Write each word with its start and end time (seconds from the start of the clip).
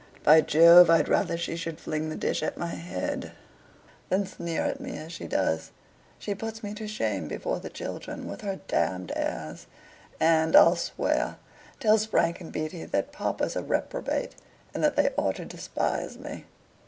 By 0.23 0.41
Jove! 0.41 0.89
I'd 0.89 1.07
rather 1.07 1.37
she 1.37 1.55
should 1.55 1.79
fling 1.79 2.09
the 2.09 2.15
dish 2.15 2.41
at 2.41 2.57
my 2.57 2.73
head 2.73 3.33
than 4.09 4.25
sneer 4.25 4.63
at 4.63 4.81
me 4.81 4.97
as 4.97 5.11
she 5.11 5.27
does. 5.27 5.69
She 6.17 6.33
puts 6.33 6.63
me 6.63 6.73
to 6.73 6.87
shame 6.87 7.27
before 7.27 7.59
the 7.59 7.69
children 7.69 8.27
with 8.27 8.41
her 8.41 8.55
d 8.55 8.61
d 8.69 9.13
airs; 9.15 9.67
and, 10.19 10.55
I'll 10.55 10.75
swear, 10.75 11.35
tells 11.79 12.07
Frank 12.07 12.41
and 12.41 12.51
Beaty 12.51 12.83
that 12.83 13.11
papa's 13.11 13.55
a 13.55 13.61
reprobate, 13.61 14.33
and 14.73 14.83
that 14.83 14.95
they 14.95 15.11
ought 15.17 15.35
to 15.35 15.45
despise 15.45 16.17
me." 16.17 16.45